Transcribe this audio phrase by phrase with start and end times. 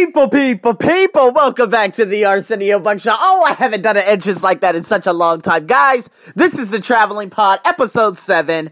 [0.00, 3.14] People, people, people, welcome back to the Arsenio Buck Show.
[3.14, 5.66] Oh, I haven't done an entrance like that in such a long time.
[5.66, 8.70] Guys, this is the Traveling Pod, episode 7.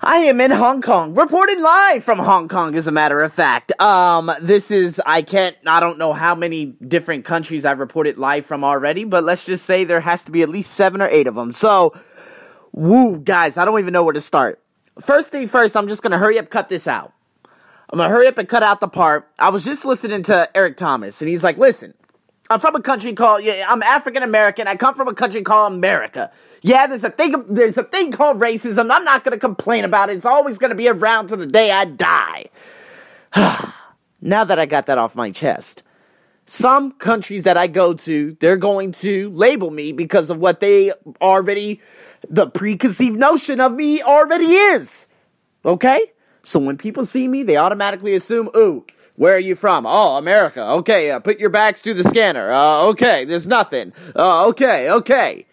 [0.00, 3.72] I am in Hong Kong, reporting live from Hong Kong, as a matter of fact.
[3.80, 8.44] Um, this is, I can't, I don't know how many different countries I've reported live
[8.44, 11.26] from already, but let's just say there has to be at least seven or eight
[11.26, 11.54] of them.
[11.54, 11.94] So,
[12.72, 14.62] woo, guys, I don't even know where to start.
[15.00, 17.14] First thing first, I'm just gonna hurry up, cut this out.
[17.90, 19.30] I'm gonna hurry up and cut out the part.
[19.38, 21.94] I was just listening to Eric Thomas, and he's like, "Listen,
[22.50, 24.68] I'm from a country called yeah, I'm African American.
[24.68, 26.30] I come from a country called America.
[26.60, 28.90] Yeah, there's a thing there's a thing called racism.
[28.92, 30.16] I'm not gonna complain about it.
[30.16, 32.46] It's always gonna be around to the day I die."
[34.20, 35.82] now that I got that off my chest,
[36.44, 40.92] some countries that I go to, they're going to label me because of what they
[41.20, 41.80] already
[42.28, 45.06] the preconceived notion of me already is.
[45.64, 46.12] Okay?
[46.48, 49.84] So when people see me, they automatically assume, ooh, where are you from?
[49.84, 50.62] Oh, America.
[50.62, 52.50] Okay, uh, put your bags through the scanner.
[52.50, 53.92] Uh, okay, there's nothing.
[54.16, 55.44] Uh, okay, okay.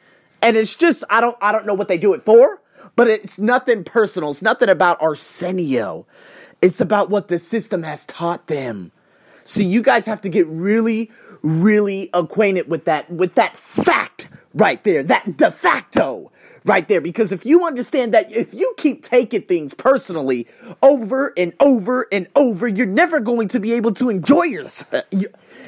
[0.42, 2.62] And it's just, I don't, I don't know what they do it for,
[2.96, 4.32] but it's nothing personal.
[4.32, 6.06] It's nothing about Arsenio.
[6.62, 8.94] It's about what the system has taught them.
[9.44, 14.82] So you guys have to get really, really acquainted with that, with that fact right
[14.86, 16.32] there, that de facto
[16.66, 17.00] right there.
[17.00, 20.48] Because if you understand that if you keep taking things personally
[20.82, 25.06] over and over and over, you're never going to be able to enjoy yourself.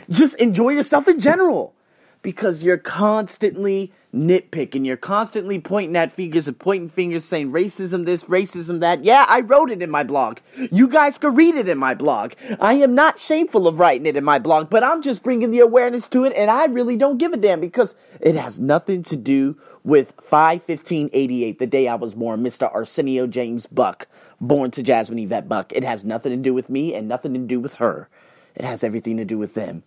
[0.09, 1.73] Just enjoy yourself in general.
[2.21, 4.85] Because you're constantly nitpicking.
[4.85, 9.03] You're constantly pointing at fingers and pointing fingers saying racism this, racism that.
[9.03, 10.39] Yeah, I wrote it in my blog.
[10.71, 12.33] You guys can read it in my blog.
[12.59, 15.59] I am not shameful of writing it in my blog, but I'm just bringing the
[15.59, 19.15] awareness to it and I really don't give a damn because it has nothing to
[19.15, 22.69] do with 51588, the day I was born, Mr.
[22.73, 24.07] Arsenio James Buck,
[24.41, 25.71] born to Jasmine Yvette Buck.
[25.71, 28.09] It has nothing to do with me and nothing to do with her.
[28.55, 29.83] It has everything to do with them.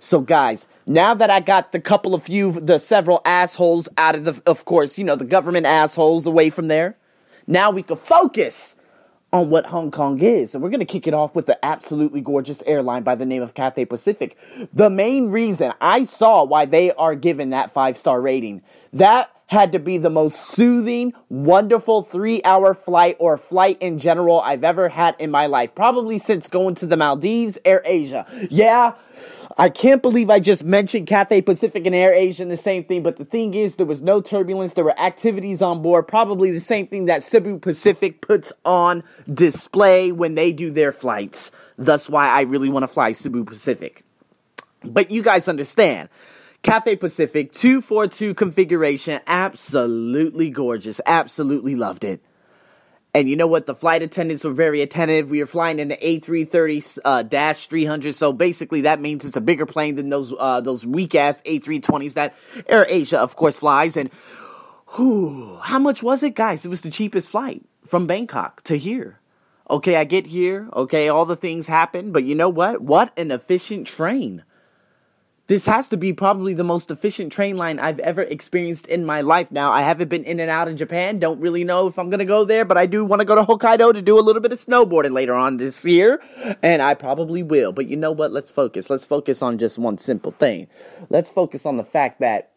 [0.00, 4.24] So, guys, now that I got the couple of few, the several assholes out of
[4.24, 6.96] the, of course, you know, the government assholes away from there,
[7.46, 8.76] now we can focus
[9.30, 10.54] on what Hong Kong is.
[10.54, 13.42] And we're going to kick it off with the absolutely gorgeous airline by the name
[13.42, 14.38] of Cathay Pacific.
[14.72, 18.62] The main reason I saw why they are given that five star rating,
[18.94, 24.40] that had to be the most soothing, wonderful three hour flight or flight in general
[24.40, 25.74] I've ever had in my life.
[25.74, 28.26] Probably since going to the Maldives, Air Asia.
[28.48, 28.94] Yeah,
[29.60, 33.18] I can't believe I just mentioned Cathay Pacific and Air Asia the same thing, but
[33.18, 34.72] the thing is, there was no turbulence.
[34.72, 40.12] There were activities on board, probably the same thing that Cebu Pacific puts on display
[40.12, 41.50] when they do their flights.
[41.76, 44.02] That's why I really want to fly Cebu Pacific.
[44.82, 46.08] But you guys understand.
[46.62, 51.02] Cathay Pacific 242 configuration, absolutely gorgeous.
[51.04, 52.22] Absolutely loved it.
[53.12, 53.66] And you know what?
[53.66, 55.30] The flight attendants were very attentive.
[55.30, 59.40] We were flying in the A330 uh, dash 300, so basically that means it's a
[59.40, 62.34] bigger plane than those uh, those weak ass A320s that
[62.68, 63.96] Air Asia, of course, flies.
[63.96, 64.10] And
[64.94, 66.64] whew, how much was it, guys?
[66.64, 69.18] It was the cheapest flight from Bangkok to here.
[69.68, 70.68] Okay, I get here.
[70.72, 72.80] Okay, all the things happen, but you know what?
[72.80, 74.44] What an efficient train.
[75.50, 79.22] This has to be probably the most efficient train line I've ever experienced in my
[79.22, 79.50] life.
[79.50, 81.18] Now, I haven't been in and out of Japan.
[81.18, 83.34] Don't really know if I'm going to go there, but I do want to go
[83.34, 86.22] to Hokkaido to do a little bit of snowboarding later on this year,
[86.62, 87.72] and I probably will.
[87.72, 88.30] But you know what?
[88.30, 88.90] Let's focus.
[88.90, 90.68] Let's focus on just one simple thing.
[91.08, 92.52] Let's focus on the fact that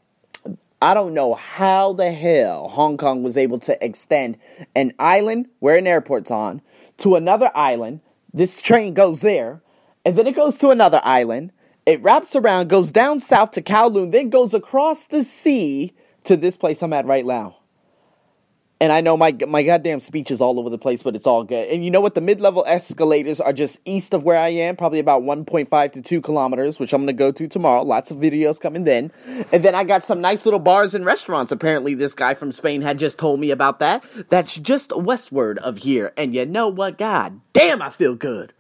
[0.80, 4.38] I don't know how the hell Hong Kong was able to extend
[4.76, 6.62] an island where an airport's on
[6.98, 8.02] to another island.
[8.36, 9.64] This train goes there,
[10.06, 11.54] and then it goes to another island
[11.86, 16.58] it wraps around, goes down south to Kowloon, then goes across the sea to this
[16.58, 17.58] place I'm at right now.
[18.84, 21.46] And I know my my goddamn speech is all over the place, but it's all
[21.46, 21.70] good.
[21.70, 22.16] And you know what?
[22.16, 26.02] The mid level escalators are just east of where I am, probably about 1.5 to
[26.02, 27.84] 2 kilometers, which I'm gonna go to tomorrow.
[27.84, 29.12] Lots of videos coming then.
[29.54, 31.54] And then I got some nice little bars and restaurants.
[31.54, 34.04] Apparently, this guy from Spain had just told me about that.
[34.28, 36.12] That's just westward of here.
[36.18, 36.98] And you know what?
[36.98, 38.52] God damn, I feel good.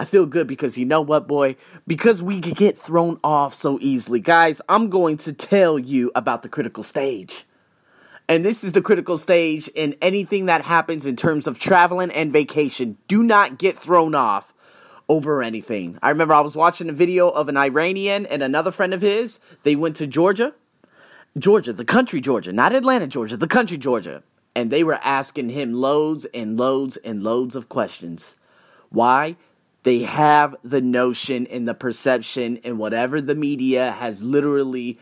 [0.00, 1.56] I feel good because you know what, boy?
[1.86, 4.18] Because we get thrown off so easily.
[4.18, 7.44] Guys, I'm going to tell you about the critical stage.
[8.26, 12.32] And this is the critical stage in anything that happens in terms of traveling and
[12.32, 12.96] vacation.
[13.08, 14.54] Do not get thrown off
[15.10, 15.98] over anything.
[16.02, 19.38] I remember I was watching a video of an Iranian and another friend of his.
[19.64, 20.54] They went to Georgia.
[21.36, 24.22] Georgia, the country Georgia, not Atlanta, Georgia, the country Georgia.
[24.56, 28.34] And they were asking him loads and loads and loads of questions.
[28.88, 29.36] Why?
[29.82, 34.98] They have the notion and the perception and whatever the media has literally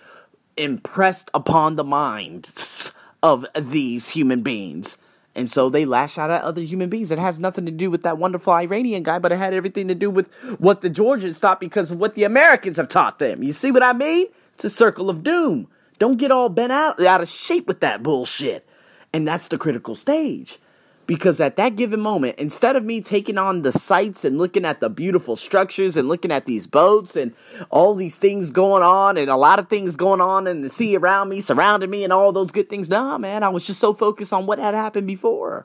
[0.57, 2.93] impressed upon the minds
[3.23, 4.97] of these human beings.
[5.35, 7.11] And so they lash out at other human beings.
[7.11, 9.95] It has nothing to do with that wonderful Iranian guy, but it had everything to
[9.95, 13.43] do with what the Georgians thought because of what the Americans have taught them.
[13.43, 14.27] You see what I mean?
[14.55, 15.69] It's a circle of doom.
[16.01, 18.67] Don't get all bent out, out of shape with that bullshit.
[19.13, 20.59] And that's the critical stage.
[21.09, 24.81] Because at that given moment, instead of me taking on the sights and looking at
[24.81, 27.35] the beautiful structures and looking at these boats and
[27.71, 30.99] all these things going on and a lot of things going on in the sea
[30.99, 33.95] around me, surrounding me, and all those good things, nah, man, I was just so
[33.95, 35.65] focused on what had happened before.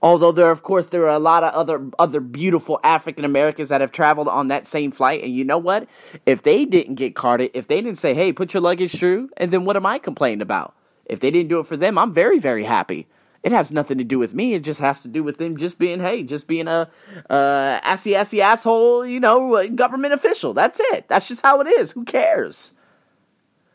[0.00, 3.82] Although there, of course, there are a lot of other other beautiful African Americans that
[3.82, 5.86] have traveled on that same flight, and you know what?
[6.24, 9.50] If they didn't get carded, if they didn't say, "Hey, put your luggage through," and
[9.50, 10.74] then what am I complaining about?
[11.04, 13.06] If they didn't do it for them, I'm very, very happy.
[13.44, 14.54] It has nothing to do with me.
[14.54, 16.90] It just has to do with them just being, hey, just being a
[17.28, 20.54] uh, assy assy asshole, you know, government official.
[20.54, 21.08] That's it.
[21.08, 21.90] That's just how it is.
[21.90, 22.72] Who cares?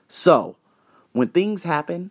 [0.08, 0.56] So,
[1.12, 2.10] when things happen,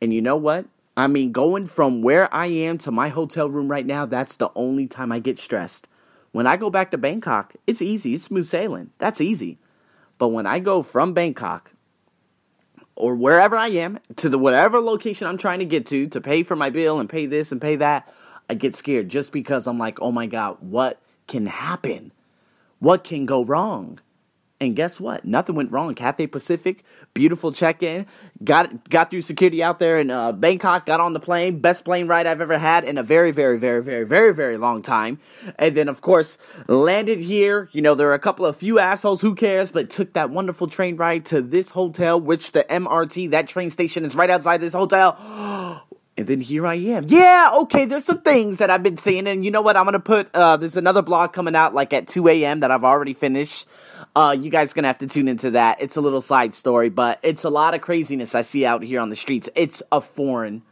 [0.00, 0.64] and you know what?
[0.96, 4.50] I mean, going from where I am to my hotel room right now, that's the
[4.54, 5.86] only time I get stressed.
[6.32, 8.14] When I go back to Bangkok, it's easy.
[8.14, 8.90] It's smooth sailing.
[8.96, 9.58] That's easy.
[10.16, 11.70] But when I go from Bangkok
[12.98, 16.42] or wherever I am to the whatever location I'm trying to get to to pay
[16.42, 18.12] for my bill and pay this and pay that,
[18.50, 22.12] I get scared just because I'm like, oh my God, what can happen?
[22.80, 24.00] What can go wrong?
[24.60, 25.24] And guess what?
[25.24, 25.94] Nothing went wrong.
[25.94, 26.82] Cathay Pacific,
[27.14, 28.06] beautiful check-in.
[28.42, 30.84] Got got through security out there in uh, Bangkok.
[30.84, 31.60] Got on the plane.
[31.60, 34.82] Best plane ride I've ever had in a very, very, very, very, very, very long
[34.82, 35.20] time.
[35.60, 37.68] And then, of course, landed here.
[37.70, 39.20] You know, there are a couple of few assholes.
[39.20, 39.70] Who cares?
[39.70, 44.04] But took that wonderful train ride to this hotel, which the MRT, that train station,
[44.04, 45.84] is right outside this hotel.
[46.18, 47.04] And then here I am.
[47.06, 49.76] Yeah, okay, there's some things that I've been seeing, and you know what?
[49.76, 52.58] I'm gonna put uh there's another blog coming out like at 2 a.m.
[52.58, 53.68] that I've already finished.
[54.18, 55.80] Uh, you guys gonna have to tune into that.
[55.80, 58.98] It's a little side story, but it's a lot of craziness I see out here
[58.98, 59.48] on the streets.
[59.54, 60.62] It's a foreign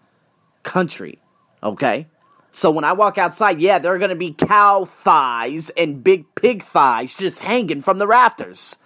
[0.64, 1.20] country,
[1.62, 2.08] okay?
[2.50, 6.64] So when I walk outside, yeah, there are gonna be cow thighs and big pig
[6.64, 8.78] thighs just hanging from the rafters.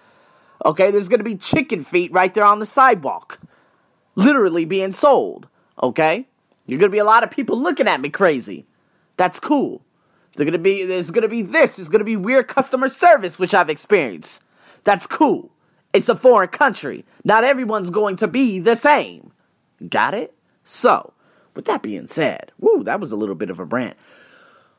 [0.63, 3.41] Okay, there's gonna be chicken feet right there on the sidewalk,
[4.15, 5.49] literally being sold.
[5.83, 6.29] Okay,
[6.67, 8.67] you're gonna be a lot of people looking at me crazy.
[9.17, 9.81] That's cool.
[10.37, 11.77] They're gonna be there's gonna be this.
[11.77, 14.43] There's gonna be weird customer service, which I've experienced.
[14.85, 15.51] That's cool.
[15.93, 17.05] It's a foreign country.
[17.25, 19.33] Not everyone's going to be the same.
[19.89, 20.35] Got it?
[20.65, 21.13] So,
[21.55, 23.97] with that being said, woo, that was a little bit of a rant.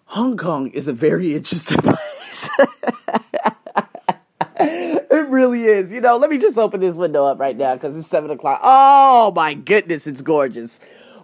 [0.06, 2.50] Hong Kong is a very interesting place.
[4.60, 5.92] it really is.
[5.92, 8.60] You know, let me just open this window up right now because it's seven o'clock.
[8.64, 10.80] Oh my goodness, it's gorgeous.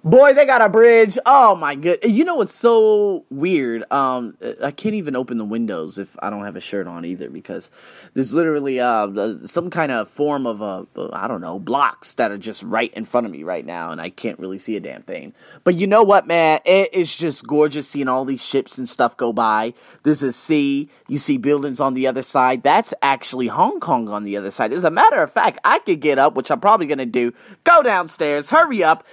[0.07, 1.17] Boy, they got a bridge.
[1.25, 1.99] Oh my good.
[2.01, 3.83] You know what's so weird?
[3.91, 7.29] Um, I can't even open the windows if I don't have a shirt on either
[7.29, 7.69] because
[8.13, 12.31] there's literally uh some kind of form of a uh, I don't know blocks that
[12.31, 14.79] are just right in front of me right now, and I can't really see a
[14.79, 15.33] damn thing.
[15.65, 16.61] But you know what, man?
[16.63, 19.73] It is just gorgeous seeing all these ships and stuff go by.
[20.03, 20.89] There's a sea.
[21.09, 22.63] You see buildings on the other side.
[22.63, 24.71] That's actually Hong Kong on the other side.
[24.71, 27.33] As a matter of fact, I could get up, which I'm probably gonna do.
[27.65, 28.47] Go downstairs.
[28.47, 29.03] Hurry up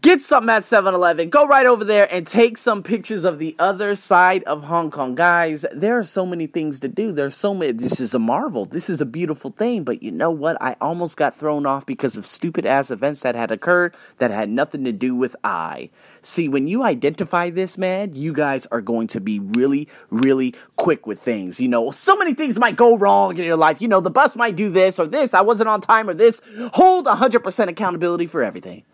[0.00, 3.94] get something at 7-Eleven, go right over there and take some pictures of the other
[3.94, 5.14] side of Hong Kong.
[5.14, 7.12] Guys, there are so many things to do.
[7.12, 8.64] There's so many this is a marvel.
[8.64, 10.56] This is a beautiful thing, but you know what?
[10.62, 14.48] I almost got thrown off because of stupid ass events that had occurred that had
[14.48, 15.90] nothing to do with I.
[16.22, 21.06] See, when you identify this, man, you guys are going to be really, really quick
[21.06, 21.60] with things.
[21.60, 23.82] You know, so many things might go wrong in your life.
[23.82, 26.40] You know, the bus might do this or this, I wasn't on time or this.
[26.72, 28.84] Hold 100% accountability for everything.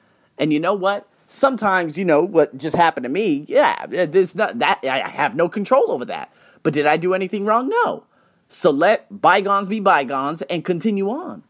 [0.40, 1.06] And you know what?
[1.28, 5.48] Sometimes, you know, what just happened to me, yeah, there's not that I have no
[5.48, 6.32] control over that.
[6.64, 7.68] But did I do anything wrong?
[7.68, 8.04] No.
[8.48, 11.44] So let bygones be bygones and continue on.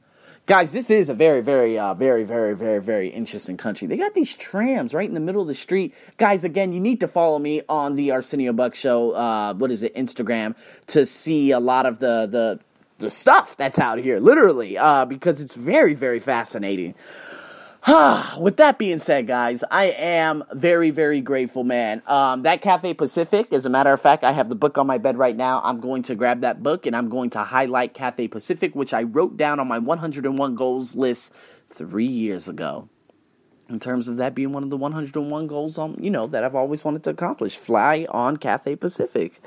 [0.44, 3.86] Guys, this is a very, very, uh, very, very, very, very interesting country.
[3.86, 5.94] They got these trams right in the middle of the street.
[6.18, 9.12] Guys, again, you need to follow me on the Arsenio Buck Show.
[9.12, 10.56] Uh, what is it, Instagram,
[10.88, 12.60] to see a lot of the the
[12.98, 16.94] the stuff that's out here, literally, uh, because it's very, very fascinating.
[18.38, 22.02] With that being said, guys, I am very, very grateful, man.
[22.06, 24.98] Um, that Cathay Pacific, as a matter of fact, I have the book on my
[24.98, 25.62] bed right now.
[25.64, 29.04] I'm going to grab that book and I'm going to highlight Cathay Pacific, which I
[29.04, 31.32] wrote down on my 101 goals list
[31.70, 32.88] three years ago.
[33.70, 36.56] In terms of that being one of the 101 goals, um, you know, that I've
[36.56, 39.40] always wanted to accomplish, fly on Cathay Pacific,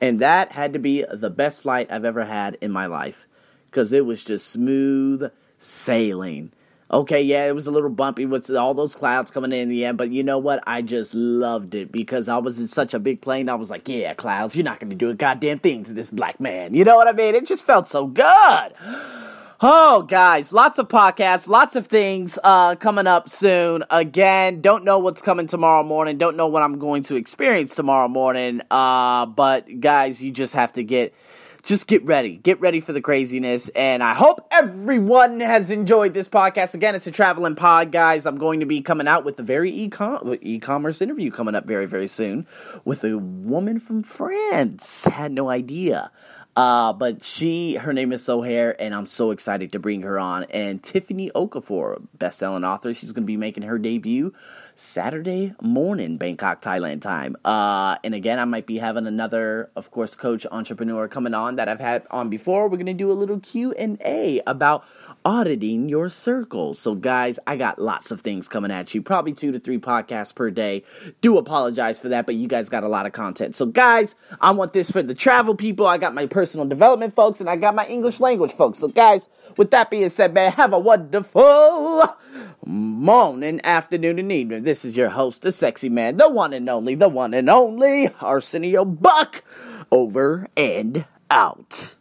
[0.00, 3.26] and that had to be the best flight I've ever had in my life,
[3.70, 6.50] because it was just smooth sailing
[6.90, 9.98] Okay, yeah, it was a little bumpy with all those clouds coming in the end,
[9.98, 10.62] but you know what?
[10.66, 13.50] I just loved it because I was in such a big plane.
[13.50, 16.08] I was like, yeah, clouds, you're not going to do a goddamn thing to this
[16.08, 16.72] black man.
[16.72, 17.34] You know what I mean?
[17.34, 18.74] It just felt so good.
[19.60, 23.82] Oh, guys, lots of podcasts, lots of things uh, coming up soon.
[23.90, 26.16] Again, don't know what's coming tomorrow morning.
[26.16, 28.62] Don't know what I'm going to experience tomorrow morning.
[28.70, 31.12] Uh, but guys, you just have to get
[31.62, 32.36] just get ready.
[32.36, 33.68] Get ready for the craziness.
[33.70, 36.74] And I hope everyone has enjoyed this podcast.
[36.74, 38.26] Again, it's a traveling pod, guys.
[38.26, 41.86] I'm going to be coming out with a very e-com- e-commerce interview coming up very,
[41.86, 42.46] very soon
[42.84, 45.04] with a woman from France.
[45.04, 46.10] Had no idea.
[46.58, 50.42] Uh, but she, her name is Sohair, and I'm so excited to bring her on.
[50.50, 54.34] And Tiffany Okafor, best-selling author, she's going to be making her debut
[54.74, 57.36] Saturday morning, Bangkok, Thailand time.
[57.44, 61.68] Uh, and again, I might be having another, of course, coach entrepreneur coming on that
[61.68, 62.64] I've had on before.
[62.64, 64.84] We're going to do a little Q and A about
[65.24, 66.74] auditing your circle.
[66.74, 69.02] So, guys, I got lots of things coming at you.
[69.02, 70.84] Probably two to three podcasts per day.
[71.20, 73.54] Do apologize for that, but you guys got a lot of content.
[73.54, 75.86] So, guys, I want this for the travel people.
[75.86, 78.78] I got my personal development folks, and I got my English language folks.
[78.78, 82.16] So, guys, with that being said, man, have a wonderful
[82.64, 84.62] morning, afternoon, and evening.
[84.62, 88.08] This is your host, the sexy man, the one and only, the one and only
[88.20, 89.42] Arsenio Buck.
[89.90, 91.94] Over and out.